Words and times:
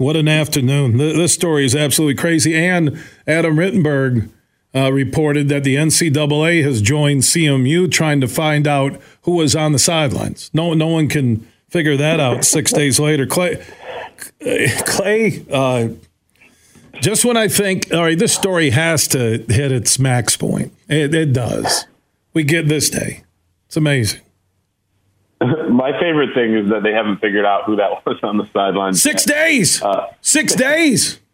what 0.00 0.16
an 0.16 0.28
afternoon. 0.28 0.96
This 0.96 1.34
story 1.34 1.66
is 1.66 1.76
absolutely 1.76 2.14
crazy. 2.14 2.56
And 2.56 2.98
Adam 3.26 3.56
Rittenberg 3.56 4.30
uh, 4.74 4.90
reported 4.90 5.50
that 5.50 5.62
the 5.62 5.76
NCAA 5.76 6.64
has 6.64 6.80
joined 6.80 7.20
CMU 7.20 7.90
trying 7.92 8.22
to 8.22 8.26
find 8.26 8.66
out 8.66 8.98
who 9.22 9.32
was 9.32 9.54
on 9.54 9.72
the 9.72 9.78
sidelines. 9.78 10.50
No, 10.54 10.72
no 10.72 10.86
one 10.86 11.06
can 11.10 11.46
figure 11.68 11.98
that 11.98 12.18
out 12.18 12.46
six 12.46 12.72
days 12.80 12.98
later. 12.98 13.26
Clay, 13.26 13.62
Clay, 14.86 15.44
uh, 15.52 15.88
just 17.02 17.26
when 17.26 17.36
I 17.36 17.48
think, 17.48 17.92
all 17.92 18.00
right, 18.00 18.18
this 18.18 18.32
story 18.32 18.70
has 18.70 19.06
to 19.08 19.44
hit 19.48 19.70
its 19.70 19.98
max 19.98 20.34
point, 20.34 20.72
it, 20.88 21.14
it 21.14 21.34
does. 21.34 21.84
We 22.32 22.44
get 22.44 22.68
this 22.68 22.88
day. 22.88 23.24
It's 23.66 23.76
amazing. 23.76 24.22
Favorite 26.00 26.34
thing 26.34 26.54
is 26.54 26.70
that 26.70 26.82
they 26.82 26.92
haven't 26.92 27.18
figured 27.18 27.44
out 27.44 27.64
who 27.64 27.76
that 27.76 27.90
was 28.06 28.18
on 28.22 28.38
the 28.38 28.48
sidelines. 28.52 29.02
Six 29.02 29.24
days. 29.24 29.82
Uh, 29.82 30.12
Six 30.20 30.54
days. 30.54 31.20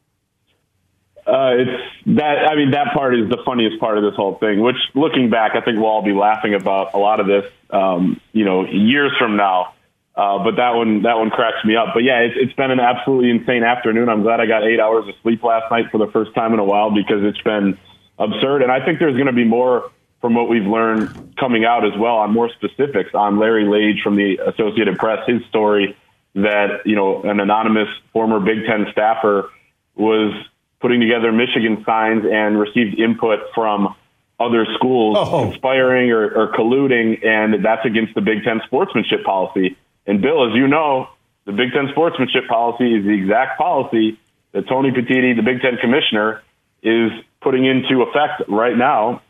Uh, 1.27 1.56
it's 1.58 1.82
that. 2.06 2.48
I 2.48 2.54
mean, 2.54 2.70
that 2.70 2.94
part 2.94 3.18
is 3.18 3.28
the 3.28 3.38
funniest 3.44 3.80
part 3.80 3.98
of 3.98 4.05
this 4.05 4.14
whole 4.14 4.36
thing. 4.36 4.60
Which, 4.60 4.77
looking 4.94 5.28
back, 5.28 5.56
I 5.56 5.60
think 5.60 5.77
we'll 5.77 5.88
all 5.88 6.00
be 6.00 6.12
laughing 6.12 6.55
about 6.55 6.94
a 6.94 6.98
lot 6.98 7.18
of 7.18 7.27
this. 7.27 7.50
Um, 7.68 8.20
you 8.32 8.44
know, 8.44 8.64
years 8.64 9.10
from 9.18 9.36
now. 9.36 9.74
Uh, 10.14 10.42
but 10.44 10.55
that 10.55 10.77
one, 10.77 11.02
that 11.02 11.19
one 11.19 11.30
cracks 11.30 11.64
me 11.64 11.74
up. 11.74 11.88
But 11.92 12.05
yeah, 12.05 12.20
it's, 12.20 12.36
it's 12.38 12.52
been 12.52 12.70
an 12.70 12.78
absolutely 12.78 13.30
insane 13.30 13.64
afternoon. 13.64 14.08
I'm 14.08 14.22
glad 14.22 14.41
I 14.41 14.46
got 14.46 14.62
eight 14.62 14.78
hours 14.78 15.08
of 15.08 15.14
sleep 15.22 15.42
last 15.42 15.70
night 15.70 15.91
for 15.91 15.98
the 15.98 16.06
first 16.12 16.33
time 16.34 16.55
in 16.55 16.60
a 16.60 16.64
while 16.64 16.91
because 16.91 17.22
it's 17.22 17.41
been 17.42 17.77
absurd. 18.19 18.62
And 18.62 18.72
I 18.72 18.83
think 18.84 18.98
there's 18.98 19.14
going 19.14 19.27
to 19.27 19.33
be 19.33 19.44
more 19.44 19.91
from 20.20 20.34
what 20.34 20.48
we've 20.48 20.66
learned 20.66 21.37
coming 21.38 21.65
out 21.65 21.84
as 21.84 21.93
well 21.98 22.16
on 22.16 22.33
more 22.33 22.51
specifics 22.51 23.11
on 23.15 23.38
Larry 23.38 23.65
Lage 23.65 24.02
from 24.02 24.16
the 24.16 24.39
Associated 24.39 24.98
Press, 24.98 25.20
his 25.27 25.45
story 25.48 25.97
that, 26.34 26.83
you 26.84 26.97
know, 26.97 27.23
an 27.23 27.41
anonymous 27.41 27.89
former 28.12 28.41
Big 28.41 28.66
Ten 28.66 28.87
staffer 28.92 29.51
was 29.95 30.34
putting 30.80 31.01
together 31.01 31.33
Michigan 31.33 31.83
signs 31.84 32.25
and 32.30 32.58
received 32.58 32.98
input 32.98 33.41
from 33.55 33.95
other 34.39 34.67
schools 34.75 35.17
oh. 35.19 35.48
conspiring 35.48 36.11
or, 36.11 36.28
or 36.28 36.53
colluding, 36.53 37.25
and 37.27 37.64
that's 37.64 37.86
against 37.86 38.14
the 38.14 38.20
Big 38.20 38.45
Ten 38.45 38.61
sportsmanship 38.67 39.25
policy. 39.25 39.77
And 40.06 40.20
Bill, 40.20 40.48
as 40.48 40.55
you 40.55 40.69
know, 40.69 41.08
the 41.47 41.53
Big 41.53 41.73
Ten 41.73 41.89
sportsmanship 41.91 42.47
policy 42.48 42.95
is 42.95 43.05
the 43.05 43.14
exact 43.14 43.58
policy 43.58 44.19
that 44.53 44.69
Tony 44.69 44.91
Petitti, 44.91 45.34
the 45.34 45.42
Big 45.42 45.62
Ten 45.62 45.78
commissioner, 45.80 46.42
is 46.83 47.11
putting 47.41 47.64
into 47.64 48.03
effect 48.03 48.42
right 48.48 48.77
now 48.77 49.23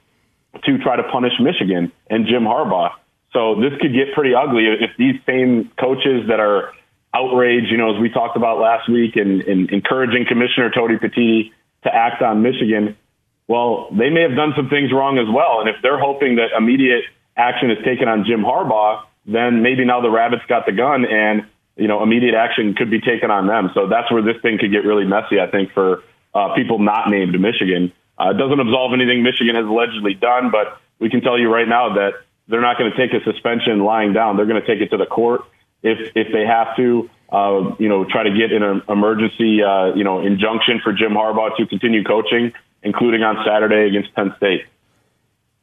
to 0.64 0.78
try 0.78 0.96
to 0.96 1.04
punish 1.04 1.32
Michigan 1.40 1.92
and 2.08 2.26
Jim 2.26 2.44
Harbaugh. 2.44 2.90
So 3.32 3.60
this 3.60 3.72
could 3.80 3.92
get 3.92 4.14
pretty 4.14 4.34
ugly 4.34 4.66
if 4.66 4.90
these 4.96 5.16
same 5.26 5.70
coaches 5.78 6.28
that 6.28 6.40
are 6.40 6.72
outraged, 7.14 7.70
you 7.70 7.76
know, 7.76 7.94
as 7.94 8.00
we 8.00 8.10
talked 8.10 8.36
about 8.36 8.58
last 8.58 8.88
week, 8.88 9.16
and, 9.16 9.42
and 9.42 9.70
encouraging 9.70 10.26
Commissioner 10.28 10.70
Tony 10.70 10.96
Petitti 10.96 11.52
to 11.84 11.94
act 11.94 12.22
on 12.22 12.42
Michigan, 12.42 12.96
well, 13.48 13.88
they 13.90 14.10
may 14.10 14.22
have 14.22 14.36
done 14.36 14.52
some 14.56 14.68
things 14.68 14.92
wrong 14.92 15.18
as 15.18 15.26
well. 15.32 15.60
And 15.60 15.68
if 15.68 15.76
they're 15.82 16.00
hoping 16.00 16.36
that 16.36 16.48
immediate 16.56 17.04
action 17.36 17.70
is 17.70 17.78
taken 17.84 18.08
on 18.08 18.24
Jim 18.26 18.42
Harbaugh, 18.42 19.04
then 19.26 19.62
maybe 19.62 19.84
now 19.84 20.00
the 20.00 20.10
rabbits 20.10 20.42
got 20.48 20.66
the 20.66 20.72
gun 20.72 21.04
and 21.04 21.46
you 21.76 21.88
know 21.88 22.02
immediate 22.02 22.34
action 22.34 22.74
could 22.74 22.90
be 22.90 23.00
taken 23.00 23.30
on 23.30 23.46
them. 23.46 23.70
So 23.74 23.88
that's 23.88 24.10
where 24.10 24.22
this 24.22 24.40
thing 24.40 24.58
could 24.58 24.72
get 24.72 24.84
really 24.84 25.04
messy. 25.04 25.40
I 25.40 25.50
think 25.50 25.72
for 25.72 26.02
uh, 26.34 26.54
people 26.54 26.78
not 26.78 27.10
named 27.10 27.38
Michigan. 27.38 27.92
Uh, 28.18 28.30
it 28.30 28.38
doesn't 28.38 28.60
absolve 28.60 28.92
anything 28.94 29.22
Michigan 29.22 29.54
has 29.54 29.66
allegedly 29.66 30.14
done, 30.14 30.50
but 30.50 30.80
we 30.98 31.10
can 31.10 31.20
tell 31.20 31.38
you 31.38 31.52
right 31.52 31.68
now 31.68 31.94
that 31.94 32.14
they're 32.48 32.62
not 32.62 32.78
going 32.78 32.90
to 32.90 32.96
take 32.96 33.12
a 33.12 33.22
suspension 33.24 33.80
lying 33.80 34.12
down. 34.12 34.36
They're 34.36 34.46
going 34.46 34.60
to 34.60 34.66
take 34.66 34.80
it 34.80 34.90
to 34.90 34.96
the 34.96 35.06
court 35.06 35.42
if 35.82 36.12
if 36.14 36.32
they 36.32 36.46
have 36.46 36.76
to. 36.76 37.10
Uh, 37.28 37.74
you 37.80 37.88
know, 37.88 38.04
try 38.04 38.22
to 38.22 38.30
get 38.30 38.52
an 38.52 38.82
emergency 38.88 39.60
uh, 39.60 39.92
you 39.94 40.04
know 40.04 40.24
injunction 40.24 40.80
for 40.84 40.92
Jim 40.92 41.10
Harbaugh 41.10 41.56
to 41.56 41.66
continue 41.66 42.04
coaching, 42.04 42.52
including 42.84 43.24
on 43.24 43.44
Saturday 43.44 43.88
against 43.88 44.14
Penn 44.14 44.32
State. 44.36 44.64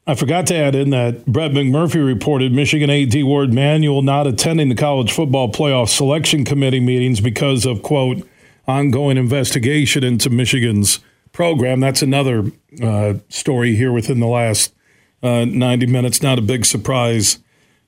I 0.05 0.15
forgot 0.15 0.45
to 0.47 0.55
add 0.55 0.75
in 0.75 0.89
that 0.89 1.25
Brett 1.25 1.51
McMurphy 1.51 2.05
reported 2.05 2.51
Michigan 2.51 2.89
AD 2.89 3.23
Warde 3.23 3.53
Manuel 3.53 4.01
not 4.01 4.27
attending 4.27 4.67
the 4.67 4.75
college 4.75 5.13
football 5.13 5.49
playoff 5.49 5.87
selection 5.87 6.43
committee 6.43 6.81
meetings 6.81 7.21
because 7.21 7.65
of 7.65 7.81
quote 7.81 8.27
ongoing 8.67 9.15
investigation 9.15 10.03
into 10.03 10.29
Michigan's 10.29 10.99
program. 11.33 11.81
That's 11.81 12.01
another 12.01 12.51
uh, 12.81 13.15
story 13.27 13.75
here 13.75 13.91
within 13.91 14.21
the 14.21 14.27
last 14.27 14.73
uh, 15.21 15.45
90 15.45 15.87
minutes. 15.87 16.21
Not 16.21 16.39
a 16.39 16.41
big 16.41 16.63
surprise 16.63 17.39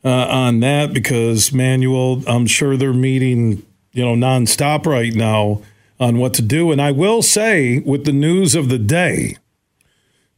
uh, 0.04 0.10
on 0.10 0.60
that 0.60 0.94
because 0.94 1.54
Manuel, 1.54 2.22
I'm 2.28 2.48
sure 2.48 2.76
they're 2.76 2.92
meeting, 2.92 3.64
you 3.94 4.04
know, 4.04 4.16
nonstop 4.16 4.86
right 4.86 5.14
now 5.14 5.62
on 6.00 6.18
what 6.18 6.34
to 6.34 6.42
do. 6.42 6.72
And 6.72 6.82
I 6.82 6.92
will 6.92 7.22
say, 7.22 7.80
with 7.80 8.04
the 8.04 8.12
news 8.12 8.56
of 8.56 8.68
the 8.68 8.80
day, 8.80 9.38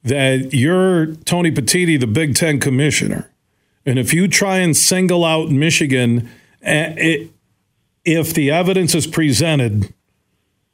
that 0.03 0.53
you're 0.53 1.15
Tony 1.15 1.51
Petitti, 1.51 1.99
the 1.99 2.07
Big 2.07 2.35
Ten 2.35 2.59
commissioner, 2.59 3.31
and 3.85 3.97
if 3.97 4.13
you 4.13 4.27
try 4.27 4.57
and 4.57 4.75
single 4.75 5.25
out 5.25 5.49
Michigan, 5.49 6.29
eh, 6.61 7.25
if 8.05 8.33
the 8.33 8.51
evidence 8.51 8.93
is 8.93 9.07
presented 9.07 9.93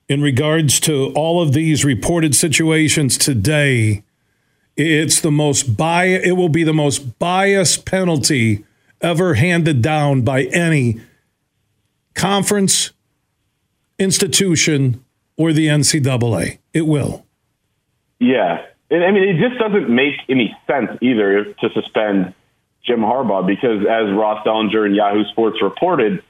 in 0.07 0.21
regards 0.21 0.79
to 0.81 1.11
all 1.15 1.41
of 1.41 1.53
these 1.53 1.85
reported 1.85 2.35
situations 2.35 3.17
today, 3.17 4.03
it's 4.75 5.21
the 5.21 5.31
most 5.31 5.77
bias, 5.77 6.25
it 6.25 6.33
will 6.33 6.49
be 6.49 6.63
the 6.63 6.73
most 6.73 7.19
biased 7.19 7.85
penalty 7.85 8.65
ever 9.01 9.35
handed 9.35 9.81
down 9.81 10.21
by 10.21 10.43
any 10.45 10.99
conference, 12.15 12.91
institution, 13.99 15.03
or 15.37 15.53
the 15.53 15.67
NCAA. 15.67 16.59
It 16.73 16.87
will. 16.87 17.25
Yeah, 18.19 18.65
I 18.91 19.11
mean, 19.11 19.23
it 19.23 19.39
just 19.39 19.59
doesn't 19.59 19.89
make 19.89 20.15
any 20.29 20.55
sense 20.67 20.91
either 21.01 21.45
to 21.45 21.69
suspend 21.73 22.33
Jim 22.85 22.99
Harbaugh 22.99 23.45
because, 23.45 23.81
as 23.81 24.11
Ross 24.13 24.45
Dellenger 24.45 24.85
and 24.85 24.95
Yahoo 24.95 25.25
Sports 25.25 25.61
reported, 25.61 26.23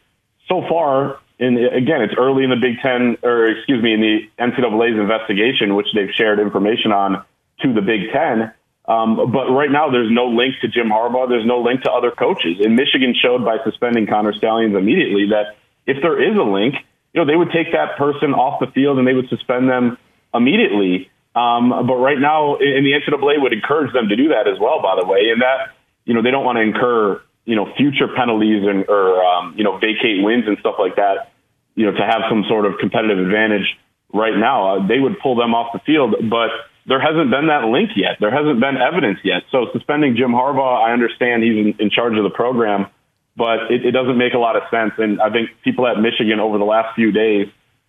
so 0.47 0.61
far, 0.67 1.19
and 1.43 1.57
again, 1.57 2.01
it's 2.01 2.13
early 2.17 2.43
in 2.43 2.49
the 2.49 2.61
Big 2.61 2.79
Ten, 2.81 3.17
or 3.23 3.49
excuse 3.49 3.83
me, 3.83 3.93
in 3.93 4.01
the 4.01 4.29
NCAA's 4.39 4.99
investigation, 4.99 5.75
which 5.75 5.87
they've 5.93 6.11
shared 6.15 6.39
information 6.39 6.91
on 6.91 7.25
to 7.61 7.73
the 7.73 7.81
Big 7.81 8.11
Ten. 8.11 8.53
Um, 8.85 9.31
but 9.31 9.51
right 9.51 9.71
now, 9.71 9.89
there's 9.89 10.11
no 10.11 10.27
link 10.27 10.55
to 10.61 10.67
Jim 10.67 10.87
Harbaugh. 10.87 11.27
There's 11.27 11.45
no 11.45 11.61
link 11.61 11.83
to 11.83 11.91
other 11.91 12.11
coaches. 12.11 12.59
And 12.59 12.75
Michigan 12.75 13.15
showed 13.15 13.43
by 13.43 13.57
suspending 13.63 14.07
Connor 14.07 14.33
Stalions 14.33 14.75
immediately 14.75 15.27
that 15.29 15.55
if 15.85 16.01
there 16.01 16.19
is 16.21 16.37
a 16.37 16.43
link, 16.43 16.75
you 17.13 17.21
know, 17.21 17.25
they 17.25 17.35
would 17.35 17.51
take 17.51 17.71
that 17.71 17.97
person 17.97 18.33
off 18.33 18.59
the 18.59 18.67
field 18.67 18.97
and 18.97 19.07
they 19.07 19.13
would 19.13 19.29
suspend 19.29 19.69
them 19.69 19.97
immediately. 20.33 21.09
Um, 21.35 21.69
but 21.87 21.95
right 21.95 22.19
now, 22.19 22.55
and 22.55 22.85
the 22.85 22.91
NCAA 22.93 23.41
would 23.41 23.53
encourage 23.53 23.93
them 23.93 24.09
to 24.09 24.15
do 24.15 24.29
that 24.29 24.47
as 24.47 24.59
well, 24.59 24.81
by 24.81 24.95
the 24.99 25.05
way, 25.05 25.29
and 25.31 25.41
that, 25.41 25.75
you 26.05 26.13
know, 26.13 26.21
they 26.21 26.31
don't 26.31 26.45
want 26.45 26.57
to 26.57 26.61
incur, 26.61 27.21
you 27.45 27.55
know, 27.55 27.71
future 27.75 28.07
penalties 28.15 28.63
and, 28.67 28.85
or, 28.87 29.23
um, 29.23 29.55
you 29.57 29.63
know, 29.63 29.77
vacate 29.77 30.23
wins 30.23 30.45
and 30.47 30.57
stuff 30.59 30.75
like 30.77 30.95
that, 30.97 31.32
you 31.75 31.85
know, 31.85 31.91
to 31.91 32.05
have 32.05 32.23
some 32.29 32.45
sort 32.47 32.65
of 32.65 32.77
competitive 32.79 33.19
advantage 33.19 33.77
right 34.13 34.35
now. 34.37 34.77
Uh, 34.77 34.87
they 34.87 34.99
would 34.99 35.19
pull 35.19 35.35
them 35.35 35.53
off 35.55 35.73
the 35.73 35.79
field, 35.79 36.15
but 36.29 36.49
there 36.85 36.99
hasn't 36.99 37.31
been 37.31 37.47
that 37.47 37.65
link 37.65 37.91
yet. 37.95 38.17
There 38.19 38.31
hasn't 38.31 38.59
been 38.59 38.77
evidence 38.77 39.19
yet. 39.23 39.43
So 39.51 39.67
suspending 39.73 40.15
Jim 40.15 40.31
Harbaugh, 40.31 40.83
I 40.83 40.93
understand 40.93 41.43
he's 41.43 41.57
in, 41.57 41.75
in 41.79 41.89
charge 41.89 42.17
of 42.17 42.23
the 42.23 42.29
program, 42.29 42.87
but 43.35 43.71
it, 43.71 43.85
it 43.85 43.91
doesn't 43.91 44.17
make 44.17 44.33
a 44.33 44.39
lot 44.39 44.55
of 44.55 44.63
sense. 44.69 44.93
And 44.97 45.21
I 45.21 45.29
think 45.29 45.49
people 45.63 45.87
at 45.87 45.99
Michigan 45.99 46.39
over 46.39 46.57
the 46.57 46.65
last 46.65 46.95
few 46.95 47.11
days, 47.11 47.47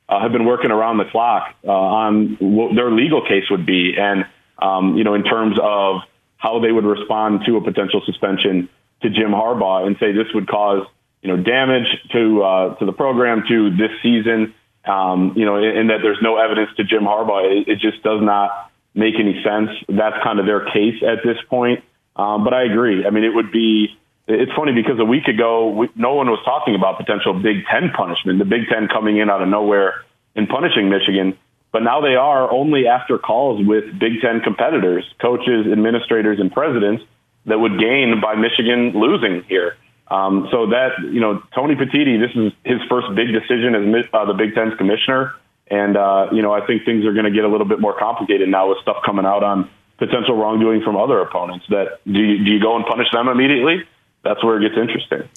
uh, 0.09 0.21
have 0.21 0.33
been 0.33 0.45
working 0.45 0.71
around 0.71 0.99
the 0.99 1.05
clock 1.07 1.55
uh, 1.65 1.71
on 1.71 2.37
what 2.41 2.75
their 2.75 2.91
legal 2.91 3.23
case 3.23 3.45
would 3.51 3.65
be, 3.65 3.95
and 3.99 4.27
um, 4.61 4.97
you 4.97 5.05
know, 5.05 5.15
in 5.15 5.25
terms 5.25 5.59
of 5.61 6.03
how 6.37 6.61
they 6.61 6.71
would 6.71 6.85
respond 6.85 7.41
to 7.47 7.57
a 7.57 7.61
potential 7.61 8.03
suspension 8.05 8.69
to 9.03 9.09
Jim 9.09 9.31
Harbaugh, 9.31 9.87
and 9.87 9.97
say 9.99 10.13
this 10.13 10.33
would 10.35 10.47
cause 10.47 10.87
you 11.25 11.35
know 11.35 11.43
damage 11.43 11.89
to 12.13 12.43
uh, 12.43 12.75
to 12.77 12.85
the 12.85 12.93
program 12.93 13.43
to 13.49 13.71
this 13.71 13.91
season. 14.03 14.55
Um, 14.85 15.33
you 15.35 15.47
know, 15.47 15.57
and 15.57 15.89
that 15.89 16.01
there's 16.03 16.21
no 16.21 16.37
evidence 16.37 16.69
to 16.77 16.85
Jim 16.85 17.05
Harbaugh. 17.05 17.49
It, 17.51 17.69
it 17.69 17.79
just 17.81 18.03
does 18.03 18.21
not 18.21 18.71
make 18.93 19.15
any 19.19 19.43
sense. 19.43 19.71
That's 19.89 20.23
kind 20.23 20.39
of 20.39 20.45
their 20.45 20.67
case 20.67 21.01
at 21.01 21.25
this 21.25 21.39
point. 21.49 21.83
Um, 22.15 22.45
but 22.45 22.53
I 22.53 22.65
agree. 22.65 23.07
I 23.07 23.11
mean, 23.11 23.25
it 23.25 23.35
would 23.35 23.51
be 23.51 23.97
it's 24.29 24.53
funny 24.53 24.73
because 24.73 25.01
a 25.01 25.05
week 25.05 25.27
ago, 25.27 25.71
we, 25.71 25.89
no 25.97 26.15
one 26.15 26.29
was 26.29 26.41
talking 26.45 26.75
about 26.75 26.99
potential 26.99 27.33
Big 27.33 27.65
Ten 27.65 27.91
punishment, 27.97 28.39
the 28.39 28.45
Big 28.45 28.69
Ten 28.69 28.89
coming 28.89 29.17
in 29.17 29.31
out 29.31 29.41
of 29.41 29.49
nowhere 29.49 30.05
and 30.37 30.47
punishing 30.47 30.91
Michigan. 30.91 31.37
But 31.73 31.81
now 31.83 32.03
they 32.03 32.15
are 32.15 32.53
only 32.53 32.87
after 32.87 33.17
calls 33.19 33.67
with 33.67 33.85
Big 33.99 34.21
Ten 34.21 34.41
competitors, 34.41 35.05
coaches, 35.21 35.67
administrators, 35.73 36.39
and 36.41 36.53
presidents 36.53 37.03
that 37.47 37.59
would 37.59 37.81
gain 37.81 38.21
by 38.21 38.35
Michigan 38.37 38.93
losing 38.95 39.45
here. 39.49 39.77
Um, 40.09 40.49
so 40.53 40.67
that, 40.67 40.91
you 41.01 41.21
know, 41.21 41.43
Tony 41.55 41.75
Petitti, 41.75 42.21
this 42.21 42.31
is 42.37 42.53
his 42.65 42.81
first 42.89 43.09
big 43.15 43.33
decision 43.33 43.75
as 43.75 44.05
uh, 44.13 44.25
the 44.27 44.35
Big 44.35 44.55
Ten's 44.55 44.77
commissioner. 44.77 45.35
And, 45.71 45.97
uh, 45.97 46.29
you 46.31 46.43
know, 46.43 46.53
I 46.53 46.65
think 46.67 46.85
things 46.85 47.07
are 47.07 47.13
going 47.13 47.25
to 47.25 47.31
get 47.31 47.45
a 47.45 47.49
little 47.49 47.67
bit 47.67 47.81
more 47.81 47.99
complicated 47.99 48.49
now 48.49 48.69
with 48.69 48.79
stuff 48.83 48.99
coming 49.05 49.25
out 49.25 49.43
on 49.43 49.71
potential 49.97 50.37
wrongdoing 50.37 50.83
from 50.83 50.97
other 50.97 51.21
opponents 51.21 51.65
that 51.71 52.01
do 52.05 52.21
you, 52.21 52.45
do 52.45 52.51
you 52.51 52.61
go 52.61 52.77
and 52.77 52.85
punish 52.85 53.07
them 53.13 53.29
immediately? 53.29 53.85
that's 54.25 54.43
where 54.43 54.61
it 54.61 54.69
gets 54.69 54.81
interesting. 54.81 55.29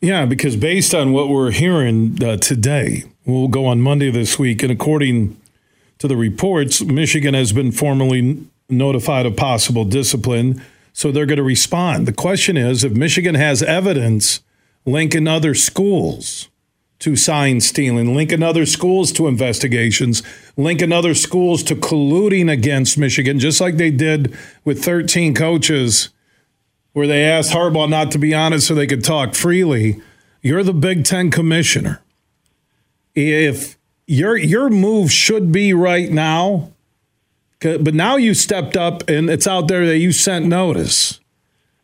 Yeah, 0.00 0.26
because 0.26 0.54
based 0.56 0.94
on 0.94 1.12
what 1.12 1.28
we're 1.28 1.50
hearing 1.50 2.22
uh, 2.22 2.36
today, 2.36 3.04
we'll 3.24 3.48
go 3.48 3.66
on 3.66 3.80
Monday 3.80 4.10
this 4.10 4.38
week, 4.38 4.62
and 4.62 4.70
according 4.70 5.40
to 5.98 6.06
the 6.06 6.16
reports, 6.16 6.82
Michigan 6.82 7.34
has 7.34 7.52
been 7.52 7.72
formally 7.72 8.46
notified 8.68 9.24
of 9.24 9.36
possible 9.36 9.84
discipline, 9.84 10.62
so 10.94 11.10
they're 11.10 11.26
going 11.26 11.36
to 11.36 11.42
respond. 11.42 12.06
The 12.06 12.12
question 12.12 12.56
is 12.56 12.84
if 12.84 12.92
Michigan 12.92 13.34
has 13.34 13.62
evidence 13.62 14.40
linking 14.86 15.28
other 15.28 15.52
schools 15.52 16.48
to 17.00 17.16
sign 17.16 17.60
stealing, 17.60 18.14
linking 18.14 18.42
other 18.42 18.64
schools 18.64 19.12
to 19.12 19.26
investigations, 19.26 20.22
linking 20.56 20.92
other 20.92 21.12
schools 21.12 21.62
to 21.64 21.74
colluding 21.74 22.50
against 22.50 22.96
Michigan, 22.96 23.40
just 23.40 23.60
like 23.60 23.76
they 23.76 23.90
did 23.90 24.34
with 24.64 24.82
13 24.82 25.34
coaches 25.34 26.10
where 26.92 27.08
they 27.08 27.24
asked 27.24 27.52
Harbaugh 27.52 27.90
not 27.90 28.12
to 28.12 28.18
be 28.18 28.32
honest 28.32 28.68
so 28.68 28.74
they 28.74 28.86
could 28.86 29.04
talk 29.04 29.34
freely. 29.34 30.00
You're 30.42 30.62
the 30.62 30.72
Big 30.72 31.04
Ten 31.04 31.30
commissioner. 31.30 32.00
If 33.16 33.76
your 34.06 34.36
your 34.36 34.70
move 34.70 35.10
should 35.10 35.50
be 35.50 35.74
right 35.74 36.10
now, 36.10 36.70
but 37.64 37.94
now 37.94 38.16
you 38.16 38.34
stepped 38.34 38.76
up 38.76 39.08
and 39.08 39.28
it's 39.30 39.46
out 39.46 39.68
there 39.68 39.86
that 39.86 39.98
you 39.98 40.12
sent 40.12 40.46
notice. 40.46 41.20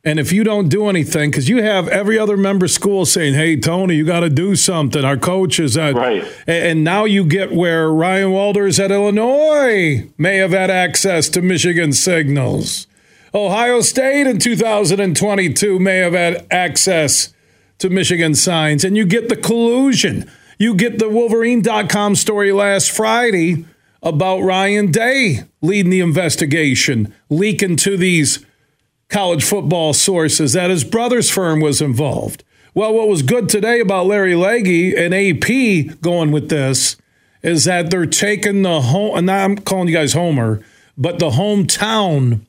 And 0.02 0.18
if 0.18 0.32
you 0.32 0.44
don't 0.44 0.70
do 0.70 0.88
anything, 0.88 1.30
because 1.30 1.50
you 1.50 1.62
have 1.62 1.86
every 1.88 2.18
other 2.18 2.36
member 2.38 2.68
school 2.68 3.04
saying, 3.04 3.34
"Hey, 3.34 3.56
Tony, 3.56 3.96
you 3.96 4.06
got 4.06 4.20
to 4.20 4.30
do 4.30 4.56
something." 4.56 5.04
Our 5.04 5.18
coaches, 5.18 5.76
at, 5.76 5.94
right? 5.94 6.24
And 6.46 6.82
now 6.82 7.04
you 7.04 7.22
get 7.24 7.52
where 7.52 7.90
Ryan 7.90 8.30
Walters 8.30 8.80
at 8.80 8.90
Illinois 8.90 10.08
may 10.16 10.36
have 10.36 10.52
had 10.52 10.70
access 10.70 11.28
to 11.30 11.42
Michigan 11.42 11.92
signals. 11.92 12.86
Ohio 13.34 13.82
State 13.82 14.26
in 14.26 14.38
2022 14.38 15.78
may 15.78 15.98
have 15.98 16.14
had 16.14 16.46
access 16.50 17.34
to 17.78 17.90
Michigan 17.90 18.34
signs, 18.34 18.84
and 18.84 18.96
you 18.96 19.04
get 19.04 19.28
the 19.28 19.36
collusion. 19.36 20.30
You 20.58 20.74
get 20.74 20.98
the 20.98 21.10
Wolverine.com 21.10 22.16
story 22.16 22.52
last 22.52 22.90
Friday 22.90 23.66
about 24.02 24.40
Ryan 24.40 24.90
Day 24.90 25.40
leading 25.60 25.90
the 25.90 26.00
investigation, 26.00 27.14
leaking 27.28 27.76
to 27.76 27.96
these 27.96 28.44
college 29.08 29.44
football 29.44 29.92
sources 29.92 30.52
that 30.52 30.70
his 30.70 30.84
brother's 30.84 31.30
firm 31.30 31.60
was 31.60 31.82
involved. 31.82 32.44
Well, 32.72 32.94
what 32.94 33.08
was 33.08 33.22
good 33.22 33.48
today 33.48 33.80
about 33.80 34.06
Larry 34.06 34.34
Lage 34.34 34.94
and 34.94 35.12
AP 35.12 36.00
going 36.00 36.30
with 36.30 36.48
this 36.48 36.96
is 37.42 37.64
that 37.64 37.90
they're 37.90 38.06
taking 38.06 38.62
the 38.62 38.80
home, 38.80 39.18
and 39.18 39.30
I'm 39.30 39.56
calling 39.56 39.88
you 39.88 39.94
guys 39.94 40.12
Homer, 40.12 40.60
but 40.96 41.18
the 41.18 41.30
hometown 41.30 42.42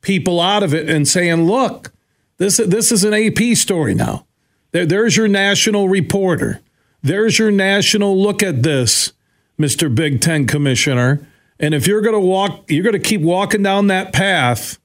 people 0.00 0.40
out 0.40 0.62
of 0.62 0.72
it 0.72 0.88
and 0.88 1.06
saying, 1.06 1.46
look, 1.46 1.92
this, 2.38 2.56
this 2.56 2.90
is 2.90 3.04
an 3.04 3.14
AP 3.14 3.56
story 3.56 3.94
now. 3.94 4.26
There, 4.72 4.86
there's 4.86 5.16
your 5.16 5.28
national 5.28 5.88
reporter. 5.88 6.60
There's 7.02 7.38
your 7.38 7.50
national 7.50 8.20
look 8.20 8.42
at 8.42 8.62
this, 8.62 9.12
Mr. 9.62 9.94
Big 9.94 10.20
Ten 10.20 10.46
Commissioner. 10.46 11.26
And 11.60 11.74
if 11.74 11.86
you're 11.86 12.00
going 12.00 12.14
to 12.14 12.20
walk, 12.20 12.64
you're 12.68 12.82
going 12.82 12.92
to 12.92 12.98
keep 12.98 13.20
walking 13.20 13.62
down 13.62 13.86
that 13.86 14.12
path, 14.12 14.78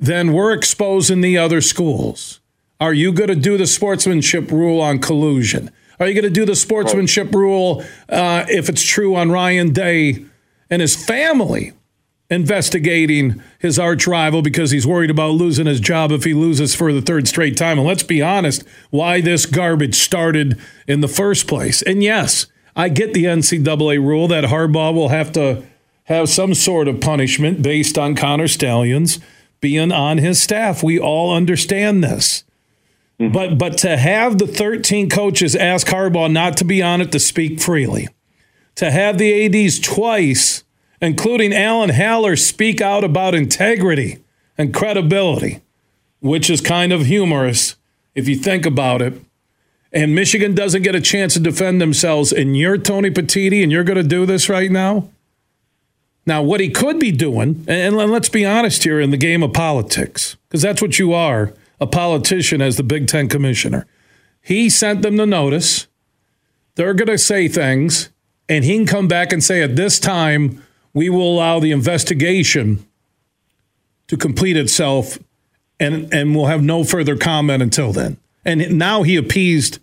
then 0.00 0.32
we're 0.32 0.52
exposing 0.52 1.20
the 1.20 1.36
other 1.36 1.60
schools. 1.60 2.40
Are 2.80 2.94
you 2.94 3.12
going 3.12 3.28
to 3.28 3.34
do 3.34 3.58
the 3.58 3.66
sportsmanship 3.66 4.50
rule 4.50 4.80
on 4.80 5.00
collusion? 5.00 5.70
Are 6.00 6.06
you 6.06 6.14
going 6.14 6.24
to 6.24 6.30
do 6.30 6.46
the 6.46 6.54
sportsmanship 6.54 7.34
rule 7.34 7.84
uh, 8.08 8.46
if 8.48 8.68
it's 8.68 8.84
true 8.84 9.16
on 9.16 9.32
Ryan 9.32 9.72
Day 9.72 10.24
and 10.70 10.80
his 10.80 10.94
family 10.94 11.72
investigating 12.30 13.42
his 13.58 13.78
arch 13.78 14.06
rival 14.06 14.42
because 14.42 14.70
he's 14.70 14.86
worried 14.86 15.10
about 15.10 15.30
losing 15.30 15.66
his 15.66 15.80
job 15.80 16.12
if 16.12 16.24
he 16.24 16.34
loses 16.34 16.74
for 16.74 16.92
the 16.92 17.02
third 17.02 17.26
straight 17.26 17.56
time? 17.56 17.78
And 17.78 17.86
let's 17.86 18.04
be 18.04 18.22
honest, 18.22 18.62
why 18.90 19.20
this 19.20 19.44
garbage 19.44 19.96
started 19.96 20.58
in 20.86 21.00
the 21.00 21.08
first 21.08 21.48
place. 21.48 21.82
And 21.82 22.02
yes, 22.02 22.46
I 22.78 22.88
get 22.88 23.12
the 23.12 23.24
NCAA 23.24 23.98
rule 23.98 24.28
that 24.28 24.44
Harbaugh 24.44 24.94
will 24.94 25.08
have 25.08 25.32
to 25.32 25.64
have 26.04 26.28
some 26.28 26.54
sort 26.54 26.86
of 26.86 27.00
punishment 27.00 27.60
based 27.60 27.98
on 27.98 28.14
Connor 28.14 28.46
Stalions 28.46 29.18
being 29.60 29.90
on 29.90 30.18
his 30.18 30.40
staff. 30.40 30.80
We 30.80 30.96
all 30.96 31.34
understand 31.34 32.04
this. 32.04 32.44
Mm-hmm. 33.20 33.32
But 33.32 33.58
but 33.58 33.78
to 33.78 33.96
have 33.96 34.38
the 34.38 34.46
13 34.46 35.10
coaches 35.10 35.56
ask 35.56 35.88
Harbaugh 35.88 36.30
not 36.30 36.56
to 36.58 36.64
be 36.64 36.80
on 36.80 37.00
it 37.00 37.10
to 37.10 37.18
speak 37.18 37.60
freely, 37.60 38.06
to 38.76 38.92
have 38.92 39.18
the 39.18 39.64
ADs 39.66 39.80
twice, 39.80 40.62
including 41.02 41.52
Alan 41.52 41.90
Haller, 41.90 42.36
speak 42.36 42.80
out 42.80 43.02
about 43.02 43.34
integrity 43.34 44.18
and 44.56 44.72
credibility, 44.72 45.62
which 46.20 46.48
is 46.48 46.60
kind 46.60 46.92
of 46.92 47.06
humorous 47.06 47.74
if 48.14 48.28
you 48.28 48.36
think 48.36 48.64
about 48.64 49.02
it 49.02 49.20
and 49.92 50.14
Michigan 50.14 50.54
doesn't 50.54 50.82
get 50.82 50.94
a 50.94 51.00
chance 51.00 51.34
to 51.34 51.40
defend 51.40 51.80
themselves, 51.80 52.32
and 52.32 52.56
you're 52.56 52.78
Tony 52.78 53.10
Petitti, 53.10 53.62
and 53.62 53.72
you're 53.72 53.84
going 53.84 53.96
to 53.96 54.02
do 54.02 54.26
this 54.26 54.48
right 54.48 54.70
now? 54.70 55.08
Now, 56.26 56.42
what 56.42 56.60
he 56.60 56.68
could 56.68 56.98
be 56.98 57.10
doing, 57.10 57.64
and 57.66 57.96
let's 57.96 58.28
be 58.28 58.44
honest 58.44 58.84
here 58.84 59.00
in 59.00 59.10
the 59.10 59.16
game 59.16 59.42
of 59.42 59.54
politics, 59.54 60.36
because 60.46 60.60
that's 60.60 60.82
what 60.82 60.98
you 60.98 61.14
are 61.14 61.54
a 61.80 61.86
politician 61.86 62.60
as 62.60 62.76
the 62.76 62.82
Big 62.82 63.06
Ten 63.06 63.28
commissioner. 63.28 63.86
He 64.42 64.68
sent 64.68 65.02
them 65.02 65.16
the 65.16 65.26
notice. 65.26 65.86
They're 66.74 66.94
going 66.94 67.08
to 67.08 67.18
say 67.18 67.48
things, 67.48 68.10
and 68.48 68.64
he 68.64 68.76
can 68.76 68.86
come 68.86 69.08
back 69.08 69.32
and 69.32 69.42
say, 69.42 69.62
at 69.62 69.76
this 69.76 69.98
time, 69.98 70.62
we 70.92 71.08
will 71.08 71.34
allow 71.34 71.60
the 71.60 71.72
investigation 71.72 72.84
to 74.08 74.16
complete 74.16 74.56
itself, 74.56 75.18
and, 75.78 76.12
and 76.12 76.34
we'll 76.34 76.46
have 76.46 76.62
no 76.62 76.82
further 76.84 77.16
comment 77.16 77.62
until 77.62 77.92
then. 77.92 78.16
And 78.48 78.78
now 78.78 79.02
he 79.02 79.16
appeased 79.16 79.78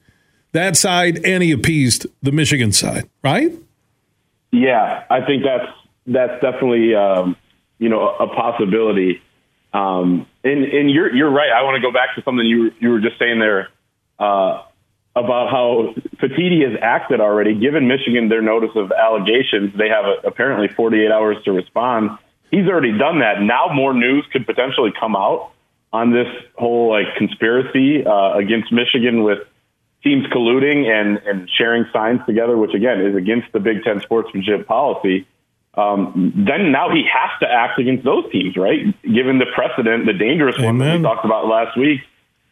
that 0.54 0.76
side 0.76 1.24
and 1.24 1.44
he 1.44 1.52
appeased 1.52 2.08
the 2.24 2.32
Michigan 2.32 2.72
side, 2.72 3.08
right? 3.24 3.52
Yeah, 4.52 5.04
I 5.08 5.24
think 5.24 5.44
that's 5.44 5.72
that's 6.08 6.42
definitely 6.42 6.96
um, 6.96 7.36
you 7.78 7.90
know 7.90 8.10
a 8.10 8.26
possibility. 8.28 9.22
Um, 9.72 10.26
and 10.44 10.64
and 10.64 10.90
you're 10.90 11.14
you're 11.16 11.30
right. 11.30 11.52
I 11.52 11.62
want 11.62 11.76
to 11.76 11.82
go 11.82 11.94
back 11.94 12.16
to 12.16 12.24
something 12.24 12.44
you 12.44 12.72
you 12.80 12.90
were 12.90 13.02
just 13.02 13.20
saying 13.20 13.38
there 13.38 13.70
uh, 14.18 14.64
about 15.16 15.52
how 15.52 15.94
Petitti 16.18 16.68
has 16.68 16.80
acted 16.82 17.22
already. 17.22 17.54
Given 17.54 17.88
Michigan 17.88 18.30
their 18.30 18.42
notice 18.42 18.72
of 18.76 18.92
allegations, 18.92 19.78
they 19.78 19.90
have 19.90 20.06
a, 20.06 20.28
apparently 20.28 20.70
48 20.70 21.12
hours 21.12 21.38
to 21.46 21.52
respond. 21.52 22.18
He's 22.50 22.68
already 22.68 22.98
done 22.98 23.20
that. 23.20 23.42
Now 23.42 23.68
more 23.72 23.94
news 23.94 24.26
could 24.32 24.48
potentially 24.48 24.92
come 25.00 25.16
out 25.16 25.52
on 25.96 26.12
this 26.12 26.28
whole 26.58 26.90
like 26.90 27.16
conspiracy 27.18 28.06
uh, 28.06 28.34
against 28.34 28.72
Michigan 28.72 29.24
with 29.24 29.40
teams 30.04 30.26
colluding 30.28 30.88
and, 30.88 31.18
and 31.26 31.50
sharing 31.50 31.86
signs 31.94 32.20
together, 32.26 32.58
which 32.58 32.74
again 32.74 33.00
is 33.02 33.16
against 33.16 33.52
the 33.54 33.60
Big 33.60 33.84
Ten 33.84 34.02
sportsmanship 34.02 34.68
policy. 34.68 35.26
Um, 35.74 36.34
then 36.36 36.72
now 36.72 36.90
he 36.90 37.04
has 37.12 37.32
to 37.42 37.48
act 37.48 37.80
against 37.80 38.04
those 38.04 38.30
teams, 38.32 38.56
right? 38.56 38.80
Given 39.04 39.40
the 39.40 39.48
precedent, 39.54 40.06
the 40.06 40.14
dangerous 40.14 40.56
Amen. 40.58 40.66
one 40.66 40.78
that 40.80 40.98
we 40.98 41.04
talked 41.04 41.26
about 41.26 41.48
last 41.48 41.78
week, 41.78 42.02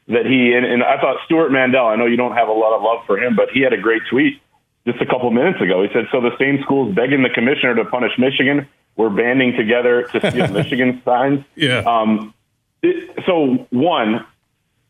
that 0.07 0.25
he 0.25 0.53
and, 0.53 0.65
and 0.65 0.83
I 0.83 0.99
thought 0.99 1.17
Stewart 1.25 1.51
Mandel. 1.51 1.85
I 1.85 1.95
know 1.95 2.05
you 2.05 2.17
don't 2.17 2.35
have 2.35 2.47
a 2.47 2.53
lot 2.53 2.75
of 2.75 2.81
love 2.81 3.05
for 3.05 3.17
him, 3.17 3.35
but 3.35 3.49
he 3.53 3.61
had 3.61 3.73
a 3.73 3.77
great 3.77 4.01
tweet 4.09 4.41
just 4.87 5.01
a 5.01 5.05
couple 5.05 5.29
minutes 5.31 5.61
ago. 5.61 5.83
He 5.83 5.89
said, 5.93 6.07
"So 6.11 6.19
the 6.21 6.35
same 6.39 6.59
schools 6.63 6.95
begging 6.95 7.23
the 7.23 7.29
commissioner 7.29 7.75
to 7.75 7.85
punish 7.85 8.11
Michigan 8.17 8.67
were 8.95 9.09
banding 9.09 9.55
together 9.55 10.03
to 10.11 10.31
steal 10.31 10.47
Michigan 10.59 11.01
signs." 11.05 11.45
Yeah. 11.55 11.83
Um, 11.85 12.33
so 13.25 13.67
one, 13.69 14.25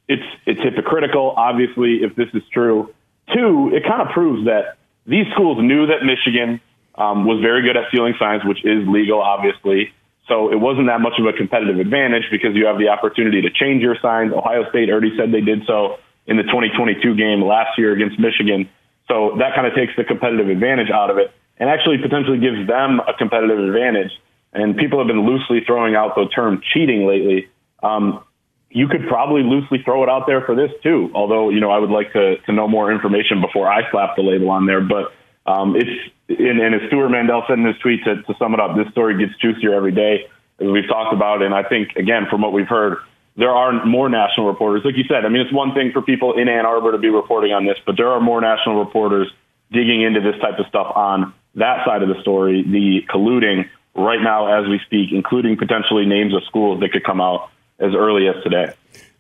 it's 0.08 0.24
it's 0.46 0.60
hypocritical. 0.62 1.34
Obviously, 1.38 2.04
if 2.04 2.16
this 2.16 2.28
is 2.34 2.44
true. 2.52 2.94
Two, 3.34 3.72
it 3.74 3.84
kind 3.88 4.02
of 4.02 4.10
proves 4.10 4.46
that 4.46 4.78
these 5.06 5.26
schools 5.34 5.58
knew 5.62 5.88
that 5.88 6.04
Michigan 6.04 6.60
um, 6.96 7.26
was 7.26 7.42
very 7.42 7.62
good 7.62 7.78
at 7.78 7.88
stealing 7.90 8.14
signs, 8.20 8.44
which 8.44 8.66
is 8.66 8.88
legal, 8.88 9.22
obviously. 9.22 9.94
So 10.28 10.52
it 10.52 10.60
wasn't 10.60 10.88
that 10.88 11.02
much 11.02 11.20
of 11.20 11.26
a 11.26 11.34
competitive 11.34 11.80
advantage 11.80 12.24
because 12.32 12.56
you 12.56 12.66
have 12.66 12.78
the 12.78 12.90
opportunity 12.90 13.42
to 13.42 13.50
change 13.50 13.82
your 13.82 13.98
signs. 14.02 14.32
Ohio 14.32 14.70
State 14.70 14.90
already 14.90 15.16
said 15.18 15.32
they 15.32 15.42
did 15.42 15.66
so 15.68 16.00
in 16.26 16.38
the 16.38 16.44
2022 16.44 17.16
game 17.16 17.44
last 17.44 17.78
year 17.78 17.92
against 17.92 18.20
Michigan. 18.20 18.70
So 19.08 19.36
that 19.40 19.56
kind 19.56 19.68
of 19.68 19.76
takes 19.76 19.94
the 19.98 20.04
competitive 20.04 20.48
advantage 20.48 20.90
out 20.90 21.10
of 21.10 21.18
it 21.18 21.32
and 21.58 21.70
actually 21.70 21.98
potentially 21.98 22.40
gives 22.40 22.68
them 22.68 23.02
a 23.02 23.14
competitive 23.18 23.60
advantage. 23.60 24.12
And 24.54 24.78
people 24.78 25.00
have 25.00 25.08
been 25.08 25.26
loosely 25.26 25.62
throwing 25.66 25.96
out 25.96 26.16
the 26.16 26.28
term 26.34 26.62
cheating 26.74 27.06
lately. 27.06 27.50
Um, 27.84 28.24
you 28.70 28.88
could 28.88 29.08
probably 29.08 29.44
loosely 29.44 29.84
throw 29.86 30.02
it 30.04 30.10
out 30.10 30.26
there 30.26 30.42
for 30.42 30.56
this 30.56 30.72
too. 30.82 31.12
Although, 31.14 31.50
you 31.50 31.60
know, 31.60 31.70
I 31.70 31.78
would 31.78 31.92
like 31.92 32.12
to, 32.14 32.38
to 32.38 32.52
know 32.52 32.68
more 32.68 32.92
information 32.92 33.40
before 33.40 33.72
I 33.72 33.90
slap 33.92 34.16
the 34.16 34.24
label 34.24 34.50
on 34.50 34.66
there. 34.66 34.82
But 34.82 35.14
um, 35.46 35.76
it's, 35.76 35.92
and, 36.28 36.60
and 36.60 36.74
as 36.74 36.82
Stewart 36.88 37.12
Mandel 37.12 37.44
said 37.48 37.60
in 37.60 37.66
his 37.66 37.78
tweet, 37.78 38.04
to, 38.06 38.24
to 38.24 38.34
sum 38.40 38.54
it 38.54 38.60
up, 38.60 38.76
this 38.76 38.92
story 38.92 39.20
gets 39.24 39.38
juicier 39.40 39.76
every 39.76 39.92
day, 39.92 40.26
as 40.60 40.68
we've 40.68 40.88
talked 40.88 41.14
about. 41.14 41.44
And 41.44 41.54
I 41.54 41.62
think, 41.62 41.96
again, 41.96 42.26
from 42.32 42.42
what 42.42 42.54
we've 42.54 42.68
heard, 42.68 42.98
there 43.38 43.52
are 43.52 43.86
more 43.86 44.10
national 44.10 44.48
reporters. 44.48 44.82
Like 44.86 44.98
you 44.98 45.04
said, 45.08 45.26
I 45.26 45.30
mean, 45.30 45.42
it's 45.42 45.54
one 45.54 45.74
thing 45.74 45.92
for 45.92 46.02
people 46.02 46.34
in 46.38 46.48
Ann 46.48 46.66
Arbor 46.66 46.94
to 46.94 46.98
be 46.98 47.10
reporting 47.10 47.52
on 47.52 47.66
this, 47.66 47.78
but 47.86 47.98
there 47.98 48.10
are 48.10 48.22
more 48.22 48.42
national 48.42 48.80
reporters 48.84 49.32
digging 49.72 50.02
into 50.02 50.22
this 50.22 50.40
type 50.42 50.58
of 50.60 50.66
stuff 50.68 50.92
on 50.96 51.34
that 51.56 51.86
side 51.86 52.02
of 52.02 52.10
the 52.10 52.22
story, 52.22 52.64
the 52.64 53.02
colluding 53.12 53.70
right 53.96 54.22
now 54.22 54.60
as 54.60 54.68
we 54.68 54.80
speak, 54.86 55.12
including 55.12 55.58
potentially 55.58 56.06
names 56.06 56.34
of 56.34 56.44
schools 56.46 56.80
that 56.82 56.92
could 56.92 57.04
come 57.04 57.22
out 57.22 57.50
as 57.80 57.94
early 57.96 58.28
as 58.28 58.36
today. 58.44 58.74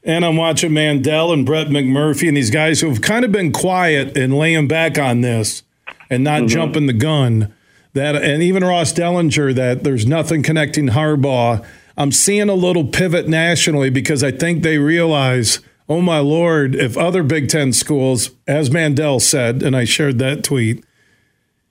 and 0.04 0.26
I'm 0.26 0.36
watching 0.36 0.74
Mandel 0.74 1.32
and 1.32 1.46
Brett 1.46 1.68
McMurphy 1.68 2.28
and 2.28 2.36
these 2.36 2.52
guys 2.52 2.82
who 2.82 2.90
have 2.90 3.02
kind 3.02 3.24
of 3.24 3.32
been 3.32 3.52
quiet 3.52 4.18
and 4.18 4.38
laying 4.38 4.68
back 4.68 5.00
on 5.00 5.22
this 5.22 5.64
and 6.10 6.24
not 6.24 6.40
mm-hmm. 6.40 6.48
jumping 6.48 6.88
the 6.88 6.94
gun. 6.94 7.54
That 7.94 8.16
and 8.16 8.42
even 8.42 8.64
Ross 8.64 8.92
Dellenger 8.92 9.54
that 9.56 9.84
there's 9.84 10.06
nothing 10.06 10.42
connecting 10.44 10.90
Harbaugh. 10.90 11.66
I'm 11.96 12.12
seeing 12.12 12.50
a 12.50 12.56
little 12.56 12.86
pivot 12.86 13.28
nationally 13.28 13.92
because 13.92 14.24
I 14.24 14.32
think 14.32 14.64
they 14.64 14.80
realize, 14.80 15.60
oh 15.88 16.02
my 16.02 16.18
lord, 16.20 16.74
if 16.74 16.98
other 16.98 17.22
Big 17.22 17.50
Ten 17.50 17.72
schools, 17.72 18.32
as 18.48 18.72
Mandel 18.72 19.20
said, 19.20 19.62
and 19.62 19.76
I 19.76 19.84
shared 19.84 20.18
that 20.20 20.44
tweet, 20.44 20.84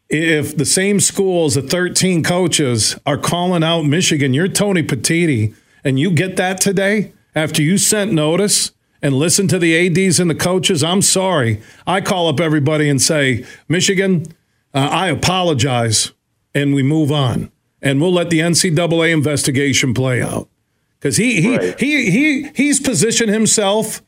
if 0.09 0.57
the 0.57 0.67
same 0.67 1.01
schools, 1.01 1.55
the 1.55 1.63
13 1.63 2.23
coaches 2.23 2.97
are 3.05 3.19
calling 3.19 3.65
out 3.65 3.83
Michigan, 3.83 4.33
you're 4.33 4.47
Tony 4.47 4.83
Petitti, 4.83 5.55
and 5.85 5.99
you 5.99 6.11
get 6.11 6.37
that 6.37 6.61
today 6.61 7.13
after 7.35 7.63
you 7.63 7.79
sent 7.79 8.13
notice 8.13 8.73
and 9.01 9.15
listened 9.15 9.51
to 9.51 9.59
the 9.59 9.87
ADs 9.87 10.21
and 10.21 10.31
the 10.31 10.35
coaches, 10.35 10.85
I'm 10.85 11.03
sorry. 11.03 11.61
I 11.87 12.01
call 12.01 12.29
up 12.29 12.41
everybody 12.41 12.89
and 12.89 13.03
say, 13.03 13.45
Michigan, 13.69 14.27
uh, 14.75 14.89
I 14.91 15.09
apologize, 15.09 16.13
and 16.55 16.75
we 16.75 16.83
move 16.83 17.11
on. 17.11 17.51
And 17.81 18.01
we'll 18.01 18.13
let 18.13 18.31
the 18.31 18.39
NCAA 18.39 19.13
investigation 19.13 19.93
play 19.93 20.23
out. 20.23 20.49
Because 20.99 21.17
he, 21.17 21.43
he, 21.43 21.57
right. 21.57 21.81
he, 21.81 22.11
he, 22.11 22.49
he's 22.55 22.79
positioned 22.79 23.31
himself 23.31 24.03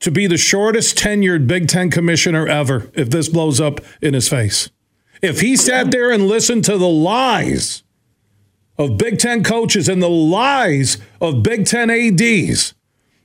to 0.00 0.10
be 0.10 0.26
the 0.26 0.36
shortest 0.36 0.98
tenured 0.98 1.46
Big 1.46 1.66
Ten 1.66 1.90
commissioner 1.90 2.46
ever 2.46 2.90
if 2.92 3.08
this 3.08 3.30
blows 3.30 3.58
up 3.58 3.80
in 4.02 4.12
his 4.12 4.28
face. 4.28 4.70
If 5.22 5.40
he 5.40 5.56
sat 5.56 5.90
there 5.90 6.10
and 6.10 6.26
listened 6.26 6.64
to 6.66 6.76
the 6.76 6.88
lies 6.88 7.82
of 8.78 8.98
Big 8.98 9.18
Ten 9.18 9.42
coaches 9.42 9.88
and 9.88 10.02
the 10.02 10.08
lies 10.08 10.98
of 11.20 11.42
Big 11.42 11.66
Ten 11.66 11.90
ADs, 11.90 12.74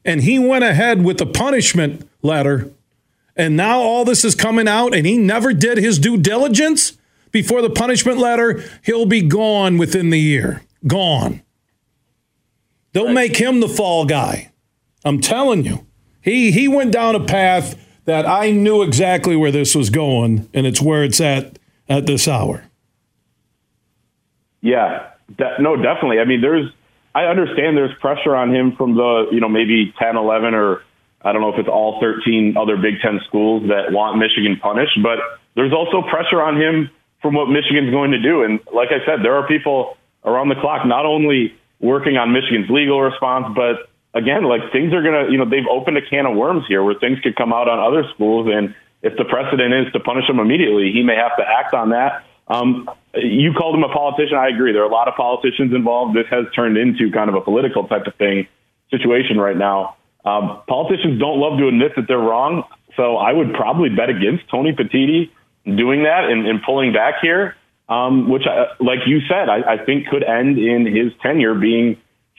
and 0.05 0.21
he 0.21 0.39
went 0.39 0.63
ahead 0.63 1.03
with 1.03 1.17
the 1.17 1.25
punishment 1.25 2.07
letter, 2.21 2.71
and 3.35 3.55
now 3.55 3.79
all 3.79 4.05
this 4.05 4.23
is 4.23 4.35
coming 4.35 4.67
out, 4.67 4.95
and 4.95 5.05
he 5.05 5.17
never 5.17 5.53
did 5.53 5.77
his 5.77 5.99
due 5.99 6.17
diligence 6.17 6.97
before 7.31 7.61
the 7.61 7.69
punishment 7.69 8.17
letter, 8.17 8.63
he'll 8.83 9.05
be 9.05 9.21
gone 9.21 9.77
within 9.77 10.09
the 10.09 10.19
year. 10.19 10.61
Gone. 10.85 11.41
They'll 12.93 13.13
make 13.13 13.37
him 13.37 13.61
the 13.61 13.69
fall 13.69 14.05
guy. 14.05 14.51
I'm 15.05 15.21
telling 15.21 15.63
you. 15.63 15.85
He 16.21 16.51
he 16.51 16.67
went 16.67 16.91
down 16.91 17.15
a 17.15 17.23
path 17.23 17.75
that 18.05 18.27
I 18.27 18.51
knew 18.51 18.83
exactly 18.83 19.35
where 19.35 19.51
this 19.51 19.73
was 19.73 19.89
going, 19.89 20.49
and 20.53 20.67
it's 20.67 20.81
where 20.81 21.03
it's 21.03 21.21
at 21.21 21.57
at 21.89 22.05
this 22.05 22.27
hour. 22.27 22.65
Yeah, 24.61 25.10
de- 25.37 25.61
no, 25.61 25.75
definitely. 25.75 26.19
I 26.19 26.25
mean, 26.25 26.41
there's, 26.41 26.69
I 27.13 27.25
understand 27.25 27.77
there's 27.77 27.93
pressure 27.99 28.35
on 28.35 28.53
him 28.53 28.75
from 28.75 28.95
the, 28.95 29.27
you 29.31 29.39
know, 29.39 29.49
maybe 29.49 29.93
10, 29.99 30.17
11, 30.17 30.53
or 30.53 30.81
I 31.21 31.31
don't 31.31 31.41
know 31.41 31.53
if 31.53 31.59
it's 31.59 31.69
all 31.69 31.99
13 31.99 32.55
other 32.57 32.77
Big 32.77 33.01
Ten 33.01 33.19
schools 33.27 33.67
that 33.67 33.91
want 33.91 34.17
Michigan 34.17 34.59
punished, 34.61 34.97
but 35.03 35.19
there's 35.55 35.73
also 35.73 36.01
pressure 36.07 36.41
on 36.41 36.59
him 36.59 36.89
from 37.21 37.35
what 37.35 37.47
Michigan's 37.47 37.91
going 37.91 38.11
to 38.11 38.21
do. 38.21 38.43
And 38.43 38.59
like 38.73 38.89
I 38.89 39.05
said, 39.05 39.23
there 39.23 39.35
are 39.35 39.47
people 39.47 39.97
around 40.25 40.49
the 40.49 40.55
clock 40.55 40.85
not 40.85 41.05
only 41.05 41.53
working 41.79 42.17
on 42.17 42.33
Michigan's 42.33 42.69
legal 42.69 43.01
response, 43.01 43.53
but 43.55 43.89
again, 44.13 44.43
like 44.43 44.71
things 44.71 44.93
are 44.93 45.01
going 45.01 45.25
to, 45.25 45.31
you 45.31 45.37
know, 45.37 45.45
they've 45.45 45.67
opened 45.69 45.97
a 45.97 46.01
can 46.01 46.25
of 46.25 46.35
worms 46.35 46.65
here 46.67 46.83
where 46.83 46.95
things 46.95 47.19
could 47.21 47.35
come 47.35 47.53
out 47.53 47.67
on 47.69 47.79
other 47.79 48.07
schools. 48.13 48.47
And 48.51 48.73
if 49.01 49.17
the 49.17 49.25
precedent 49.25 49.73
is 49.73 49.93
to 49.93 49.99
punish 49.99 50.29
him 50.29 50.39
immediately, 50.39 50.91
he 50.91 51.03
may 51.03 51.15
have 51.15 51.35
to 51.37 51.43
act 51.43 51.73
on 51.73 51.89
that. 51.89 52.25
Um, 52.47 52.89
you 53.15 53.53
called 53.53 53.75
him 53.75 53.83
a 53.83 53.93
politician. 53.93 54.37
I 54.37 54.49
agree. 54.49 54.71
There 54.71 54.81
are 54.81 54.89
a 54.89 54.93
lot 54.93 55.07
of 55.07 55.15
politicians 55.15 55.73
involved. 55.73 56.15
This 56.15 56.27
has 56.29 56.45
turned 56.55 56.77
into 56.77 57.11
kind 57.11 57.29
of 57.29 57.35
a 57.35 57.41
political 57.41 57.87
type 57.87 58.07
of 58.07 58.15
thing 58.15 58.47
situation 58.89 59.37
right 59.37 59.57
now. 59.57 59.97
Um, 60.23 60.61
politicians 60.67 61.19
don't 61.19 61.39
love 61.39 61.57
to 61.59 61.67
admit 61.67 61.93
that 61.95 62.07
they're 62.07 62.17
wrong. 62.17 62.63
So 62.95 63.17
I 63.17 63.33
would 63.33 63.53
probably 63.53 63.89
bet 63.89 64.09
against 64.09 64.49
Tony 64.49 64.73
Petitti 64.73 65.31
doing 65.65 66.03
that 66.03 66.25
and, 66.29 66.47
and 66.47 66.61
pulling 66.63 66.93
back 66.93 67.15
here, 67.21 67.55
um, 67.89 68.29
which, 68.29 68.43
I, 68.45 68.73
like 68.83 68.99
you 69.07 69.19
said, 69.27 69.49
I, 69.49 69.75
I 69.75 69.85
think 69.85 70.07
could 70.07 70.23
end 70.23 70.57
in 70.57 70.85
his 70.85 71.13
tenure 71.21 71.55
being 71.55 71.97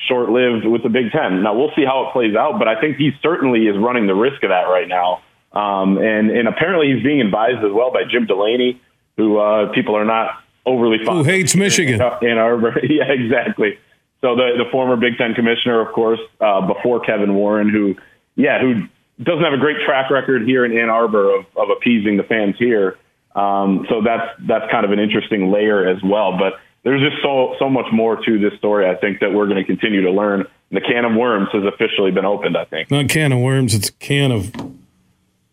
short 0.09 0.31
lived 0.31 0.67
with 0.67 0.83
the 0.83 0.89
Big 0.89 1.13
Ten. 1.13 1.43
Now, 1.43 1.55
we'll 1.55 1.73
see 1.77 1.85
how 1.85 2.07
it 2.09 2.13
plays 2.13 2.35
out, 2.35 2.59
but 2.59 2.69
I 2.69 2.81
think 2.81 2.97
he 2.97 3.11
certainly 3.23 3.67
is 3.67 3.77
running 3.79 4.07
the 4.07 4.15
risk 4.15 4.43
of 4.43 4.51
that 4.51 4.67
right 4.69 4.89
now. 4.89 5.23
Um, 5.53 5.99
and, 5.99 6.31
and 6.31 6.49
apparently 6.49 6.93
he's 6.93 7.03
being 7.03 7.21
advised 7.21 7.59
as 7.59 7.73
well 7.73 7.93
by 7.93 8.03
Jim 8.11 8.27
Delany, 8.27 8.81
who 9.17 9.39
uh, 9.39 9.73
people 9.73 9.97
are 9.97 10.05
not 10.05 10.42
overly 10.67 11.05
fond 11.05 11.19
Who 11.19 11.25
hates 11.25 11.55
Michigan. 11.57 12.01
Ann 12.01 12.39
Arbor. 12.39 12.79
yeah, 12.83 13.11
exactly. 13.11 13.79
So 14.21 14.37
the, 14.37 14.63
the 14.65 14.71
former 14.71 14.97
Big 14.97 15.19
Ten 15.19 15.35
commissioner, 15.35 15.81
of 15.81 15.93
course, 15.93 16.21
uh, 16.41 16.67
before 16.67 17.01
Kevin 17.01 17.35
Warren, 17.35 17.69
who, 17.69 17.97
yeah, 18.37 18.61
who 18.61 18.87
doesn't 19.23 19.43
have 19.43 19.53
a 19.53 19.59
great 19.59 19.79
track 19.85 20.11
record 20.11 20.43
here 20.43 20.65
in 20.65 20.77
Ann 20.77 20.89
Arbor 20.89 21.39
of, 21.39 21.47
of 21.57 21.71
appeasing 21.71 22.17
the 22.17 22.23
fans 22.23 22.55
here. 22.59 22.99
Um, 23.35 23.87
so 23.89 24.03
that's 24.03 24.31
that's 24.47 24.71
kind 24.71 24.85
of 24.85 24.93
an 24.93 24.99
interesting 24.99 25.51
layer 25.51 25.89
as 25.89 26.03
well. 26.03 26.39
But 26.39 26.55
there's 26.85 27.01
just 27.01 27.23
so 27.23 27.57
so 27.59 27.69
much 27.69 27.87
more 27.93 28.17
to 28.17 28.39
this 28.39 28.57
story. 28.59 28.89
I 28.89 28.95
think 28.95 29.21
that 29.21 29.33
we're 29.33 29.47
going 29.47 29.59
to 29.59 29.65
continue 29.65 30.03
to 30.03 30.11
learn. 30.11 30.45
The 30.71 30.81
can 30.81 31.05
of 31.05 31.15
worms 31.15 31.49
has 31.53 31.65
officially 31.65 32.11
been 32.11 32.25
opened. 32.25 32.57
I 32.57 32.65
think 32.65 32.91
not 32.91 33.09
can 33.09 33.33
of 33.33 33.39
worms; 33.41 33.75
it's 33.75 33.89
a 33.89 33.93
can 33.93 34.33
of 34.33 34.53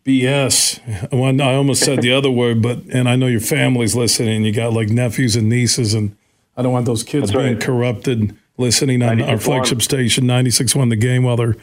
BS. 0.09 1.11
Well, 1.11 1.39
I 1.39 1.53
almost 1.53 1.83
said 1.83 2.01
the 2.01 2.11
other 2.11 2.31
word, 2.31 2.63
but 2.63 2.79
and 2.91 3.07
I 3.07 3.15
know 3.15 3.27
your 3.27 3.39
family's 3.39 3.95
listening. 3.95 4.43
You 4.43 4.51
got 4.51 4.73
like 4.73 4.89
nephews 4.89 5.35
and 5.35 5.47
nieces, 5.47 5.93
and 5.93 6.15
I 6.57 6.63
don't 6.63 6.73
want 6.73 6.87
those 6.87 7.03
kids 7.03 7.31
being 7.31 7.59
corrupted 7.59 8.35
listening 8.57 9.03
on 9.03 9.21
our 9.21 9.37
flagship 9.37 9.81
station 9.81 10.25
96.1 10.25 10.89
The 10.89 10.95
Game 10.95 11.23
while 11.23 11.37
they're 11.37 11.55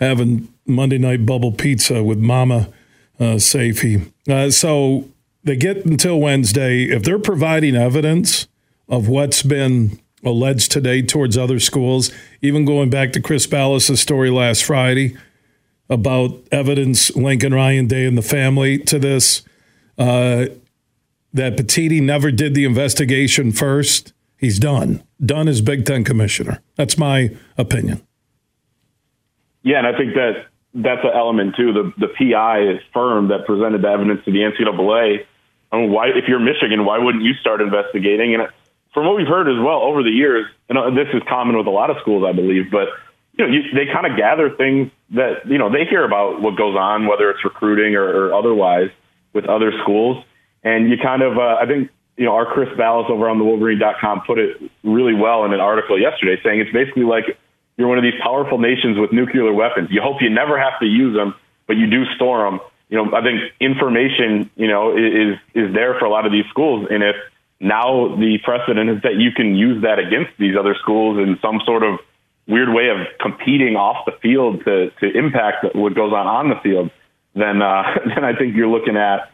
having 0.00 0.52
Monday 0.66 0.98
night 0.98 1.24
bubble 1.24 1.52
pizza 1.52 2.02
with 2.02 2.18
Mama 2.18 2.68
uh, 3.20 3.36
Sayfie. 3.36 4.10
Uh, 4.28 4.50
so 4.50 5.08
they 5.44 5.54
get 5.54 5.86
until 5.86 6.20
Wednesday. 6.20 6.84
If 6.84 7.04
they're 7.04 7.20
providing 7.20 7.76
evidence 7.76 8.48
of 8.88 9.08
what's 9.08 9.42
been 9.42 10.00
alleged 10.24 10.72
today 10.72 11.02
towards 11.02 11.38
other 11.38 11.60
schools, 11.60 12.10
even 12.40 12.64
going 12.64 12.90
back 12.90 13.12
to 13.12 13.20
Chris 13.20 13.46
Balas' 13.46 14.00
story 14.00 14.30
last 14.30 14.64
Friday 14.64 15.16
about 15.92 16.40
evidence 16.50 17.14
linking 17.14 17.52
Ryan 17.52 17.86
Day 17.86 18.06
and 18.06 18.16
the 18.16 18.22
family 18.22 18.78
to 18.78 18.98
this, 18.98 19.42
uh, 19.98 20.46
that 21.32 21.56
Petitti 21.56 22.00
never 22.00 22.30
did 22.30 22.54
the 22.54 22.64
investigation 22.64 23.52
first. 23.52 24.12
He's 24.36 24.58
done. 24.58 25.02
Done 25.24 25.48
as 25.48 25.60
Big 25.60 25.84
Ten 25.84 26.04
commissioner. 26.04 26.60
That's 26.76 26.98
my 26.98 27.36
opinion. 27.56 28.02
Yeah, 29.62 29.78
and 29.78 29.86
I 29.86 29.96
think 29.96 30.14
that 30.14 30.46
that's 30.74 31.04
an 31.04 31.12
element 31.14 31.54
too. 31.56 31.72
The 31.72 31.92
the 31.98 32.08
PI 32.08 32.80
firm 32.92 33.28
that 33.28 33.46
presented 33.46 33.82
the 33.82 33.88
evidence 33.88 34.24
to 34.24 34.32
the 34.32 34.38
NCAA 34.38 35.26
I 35.72 35.78
mean, 35.78 35.90
why, 35.90 36.08
if 36.08 36.28
you're 36.28 36.38
Michigan, 36.38 36.84
why 36.84 36.98
wouldn't 36.98 37.24
you 37.24 37.32
start 37.40 37.62
investigating? 37.62 38.34
And 38.34 38.44
from 38.92 39.06
what 39.06 39.16
we've 39.16 39.26
heard 39.26 39.48
as 39.48 39.58
well 39.58 39.80
over 39.82 40.02
the 40.02 40.10
years, 40.10 40.46
and 40.68 40.96
this 40.96 41.08
is 41.14 41.22
common 41.28 41.56
with 41.56 41.66
a 41.66 41.70
lot 41.70 41.88
of 41.88 41.96
schools, 42.02 42.24
I 42.28 42.32
believe, 42.32 42.70
but 42.70 42.88
you 43.34 43.46
know, 43.46 43.52
you, 43.52 43.62
they 43.74 43.90
kind 43.92 44.06
of 44.06 44.16
gather 44.16 44.50
things 44.50 44.90
that 45.10 45.46
you 45.46 45.58
know 45.58 45.70
they 45.70 45.84
hear 45.88 46.04
about 46.04 46.40
what 46.40 46.56
goes 46.56 46.76
on, 46.76 47.06
whether 47.06 47.30
it's 47.30 47.44
recruiting 47.44 47.96
or, 47.96 48.04
or 48.04 48.34
otherwise, 48.34 48.90
with 49.32 49.46
other 49.46 49.72
schools, 49.82 50.24
and 50.62 50.90
you 50.90 50.96
kind 51.02 51.22
of, 51.22 51.38
uh, 51.38 51.56
I 51.60 51.66
think, 51.66 51.90
you 52.16 52.26
know, 52.26 52.34
our 52.34 52.46
Chris 52.46 52.68
Balas 52.76 53.06
over 53.08 53.28
on 53.28 53.38
the 53.38 53.44
Wolverine.com 53.44 54.22
put 54.26 54.38
it 54.38 54.70
really 54.84 55.14
well 55.14 55.44
in 55.44 55.52
an 55.52 55.60
article 55.60 55.98
yesterday, 55.98 56.40
saying 56.44 56.60
it's 56.60 56.72
basically 56.72 57.04
like 57.04 57.38
you're 57.76 57.88
one 57.88 57.98
of 57.98 58.04
these 58.04 58.20
powerful 58.22 58.58
nations 58.58 58.98
with 58.98 59.12
nuclear 59.12 59.52
weapons. 59.52 59.88
You 59.90 60.02
hope 60.02 60.20
you 60.20 60.30
never 60.30 60.58
have 60.58 60.78
to 60.80 60.86
use 60.86 61.16
them, 61.16 61.34
but 61.66 61.76
you 61.76 61.88
do 61.88 62.04
store 62.14 62.50
them 62.50 62.60
you 62.92 62.98
know, 62.98 63.16
I 63.16 63.22
think 63.22 63.40
information, 63.58 64.50
you 64.54 64.68
know, 64.68 64.94
is 64.94 65.38
is 65.54 65.72
there 65.72 65.98
for 65.98 66.04
a 66.04 66.10
lot 66.10 66.26
of 66.26 66.32
these 66.32 66.44
schools, 66.50 66.88
and 66.90 67.02
if 67.02 67.16
now 67.58 68.14
the 68.16 68.36
precedent 68.44 68.90
is 68.90 69.02
that 69.02 69.14
you 69.16 69.32
can 69.32 69.56
use 69.56 69.80
that 69.82 69.98
against 69.98 70.32
these 70.38 70.54
other 70.60 70.76
schools 70.78 71.16
in 71.16 71.38
some 71.40 71.62
sort 71.64 71.84
of 71.84 72.00
weird 72.46 72.72
way 72.72 72.88
of 72.88 72.98
competing 73.20 73.76
off 73.76 74.04
the 74.06 74.12
field 74.22 74.64
to 74.64 74.90
to 75.00 75.18
impact 75.18 75.74
what 75.74 75.94
goes 75.94 76.12
on 76.12 76.26
on 76.26 76.48
the 76.48 76.56
field, 76.62 76.90
then 77.34 77.62
uh, 77.62 77.82
then 78.06 78.24
I 78.24 78.36
think 78.36 78.56
you're 78.56 78.68
looking 78.68 78.96
at 78.96 79.30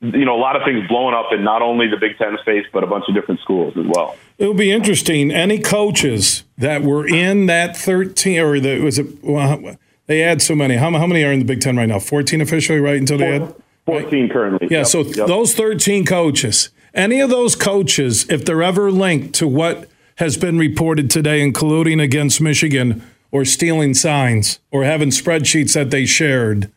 you 0.00 0.24
know 0.24 0.36
a 0.36 0.40
lot 0.40 0.56
of 0.56 0.62
things 0.64 0.86
blowing 0.88 1.14
up 1.14 1.32
in 1.32 1.44
not 1.44 1.62
only 1.62 1.88
the 1.88 1.96
Big 1.96 2.18
Ten 2.18 2.36
space 2.40 2.66
but 2.72 2.84
a 2.84 2.86
bunch 2.86 3.04
of 3.08 3.14
different 3.14 3.40
schools 3.40 3.74
as 3.76 3.86
well. 3.86 4.16
It 4.38 4.46
will 4.46 4.54
be 4.54 4.72
interesting. 4.72 5.30
Any 5.30 5.58
coaches 5.58 6.44
that 6.58 6.82
were 6.82 7.06
in 7.06 7.46
that 7.46 7.76
thirteen 7.76 8.40
or 8.40 8.58
the 8.60 8.80
was 8.80 8.98
it 8.98 9.22
well, 9.22 9.76
they 10.06 10.22
add 10.22 10.42
so 10.42 10.54
many. 10.54 10.76
How, 10.76 10.90
how 10.90 11.06
many 11.06 11.24
are 11.24 11.32
in 11.32 11.38
the 11.38 11.44
Big 11.44 11.60
Ten 11.60 11.76
right 11.76 11.88
now? 11.88 11.98
14 11.98 12.40
officially, 12.40 12.80
right? 12.80 12.96
Until 12.96 13.18
they 13.18 13.36
add? 13.36 13.54
14 13.86 14.28
currently. 14.28 14.68
Yeah, 14.70 14.78
yep, 14.78 14.86
so 14.86 15.02
yep. 15.02 15.26
those 15.26 15.54
13 15.54 16.04
coaches, 16.04 16.70
any 16.94 17.20
of 17.20 17.30
those 17.30 17.56
coaches, 17.56 18.28
if 18.28 18.44
they're 18.44 18.62
ever 18.62 18.90
linked 18.90 19.34
to 19.36 19.48
what 19.48 19.88
has 20.16 20.36
been 20.36 20.58
reported 20.58 21.10
today 21.10 21.42
in 21.42 21.52
colluding 21.52 22.02
against 22.02 22.40
Michigan 22.40 23.02
or 23.30 23.44
stealing 23.44 23.94
signs 23.94 24.60
or 24.70 24.84
having 24.84 25.08
spreadsheets 25.08 25.74
that 25.74 25.90
they 25.90 26.04
shared, 26.04 26.70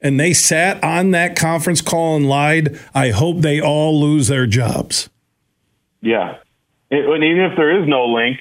and 0.00 0.18
they 0.18 0.32
sat 0.34 0.82
on 0.84 1.12
that 1.12 1.36
conference 1.36 1.80
call 1.80 2.16
and 2.16 2.28
lied, 2.28 2.78
I 2.94 3.10
hope 3.10 3.38
they 3.38 3.60
all 3.60 4.00
lose 4.00 4.28
their 4.28 4.46
jobs. 4.46 5.08
Yeah. 6.00 6.38
It, 6.90 7.06
and 7.06 7.24
even 7.24 7.44
if 7.44 7.56
there 7.56 7.80
is 7.80 7.88
no 7.88 8.06
link, 8.06 8.40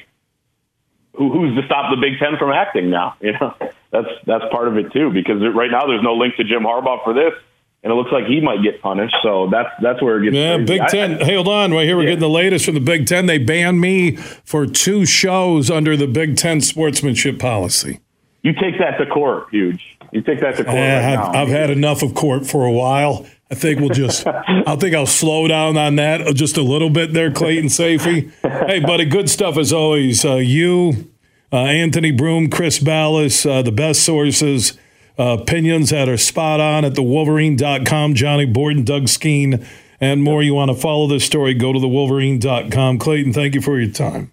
who, 1.15 1.31
who's 1.31 1.55
to 1.55 1.65
stop 1.65 1.91
the 1.91 2.01
Big 2.01 2.19
Ten 2.19 2.37
from 2.37 2.51
acting 2.51 2.89
now? 2.89 3.15
You 3.21 3.33
know, 3.33 3.55
that's 3.91 4.07
that's 4.25 4.45
part 4.51 4.67
of 4.67 4.77
it 4.77 4.91
too. 4.93 5.11
Because 5.11 5.41
right 5.53 5.69
now 5.69 5.85
there's 5.85 6.03
no 6.03 6.13
link 6.15 6.35
to 6.37 6.43
Jim 6.43 6.63
Harbaugh 6.63 7.03
for 7.03 7.13
this, 7.13 7.33
and 7.83 7.91
it 7.91 7.95
looks 7.95 8.11
like 8.11 8.25
he 8.25 8.39
might 8.39 8.61
get 8.63 8.81
punished. 8.81 9.15
So 9.23 9.49
that's 9.51 9.69
that's 9.81 10.01
where 10.01 10.21
it 10.21 10.25
gets. 10.25 10.35
Yeah, 10.35 10.55
crazy. 10.57 10.65
Big 10.65 10.87
Ten. 10.87 11.13
I, 11.13 11.21
I, 11.21 11.33
hold 11.33 11.47
on, 11.47 11.71
right 11.71 11.85
here 11.85 11.95
we're 11.95 12.03
yeah. 12.03 12.09
getting 12.09 12.21
the 12.21 12.29
latest 12.29 12.65
from 12.65 12.75
the 12.75 12.81
Big 12.81 13.07
Ten. 13.07 13.25
They 13.25 13.37
banned 13.37 13.81
me 13.81 14.15
for 14.15 14.65
two 14.65 15.05
shows 15.05 15.71
under 15.71 15.97
the 15.97 16.07
Big 16.07 16.37
Ten 16.37 16.61
sportsmanship 16.61 17.39
policy. 17.39 17.99
You 18.43 18.53
take 18.53 18.79
that 18.79 18.97
to 18.97 19.05
court, 19.05 19.47
huge. 19.51 19.97
You 20.11 20.21
take 20.21 20.39
that 20.41 20.57
to 20.57 20.63
court. 20.63 20.75
right 20.75 21.15
I've, 21.15 21.35
I've 21.35 21.47
had 21.47 21.69
enough 21.69 22.01
of 22.01 22.15
court 22.15 22.45
for 22.45 22.65
a 22.65 22.71
while. 22.71 23.25
I 23.51 23.55
think 23.55 23.79
we'll 23.79 23.89
just. 23.89 24.25
I 24.43 24.75
think 24.77 24.95
I'll 24.95 25.05
slow 25.05 25.47
down 25.47 25.77
on 25.77 25.97
that 25.97 26.35
just 26.35 26.57
a 26.57 26.63
little 26.63 26.89
bit 26.89 27.13
there, 27.13 27.31
Clayton 27.31 27.67
Sayfie. 27.67 28.31
hey, 28.67 28.79
buddy, 28.79 29.05
good 29.05 29.29
stuff 29.29 29.57
as 29.57 29.73
always. 29.73 30.23
Uh, 30.25 30.35
you, 30.35 31.11
uh, 31.51 31.57
Anthony 31.57 32.11
Broome, 32.11 32.49
Chris 32.49 32.79
Balas, 32.79 33.45
uh, 33.45 33.61
the 33.61 33.71
best 33.71 34.03
sources, 34.03 34.77
uh, 35.21 35.37
opinions 35.39 35.91
that 35.91 36.09
are 36.09 36.17
spot 36.17 36.59
on 36.59 36.83
at 36.83 36.93
thewolverine.com. 36.93 38.15
Johnny 38.15 38.45
Borton, 38.45 38.83
Doug 38.83 39.07
Skene, 39.07 39.63
and 39.99 40.23
more. 40.23 40.41
You 40.41 40.55
want 40.55 40.71
to 40.71 40.75
follow 40.75 41.05
this 41.07 41.23
story? 41.23 41.53
Go 41.53 41.71
to 41.71 41.77
thewolverine.com. 41.79 42.97
Clayton, 42.97 43.31
thank 43.31 43.53
you 43.53 43.61
for 43.61 43.79
your 43.79 43.91
time. 43.91 44.31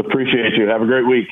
Appreciate 0.00 0.54
you. 0.54 0.66
Have 0.66 0.82
a 0.82 0.86
great 0.86 1.06
week. 1.06 1.28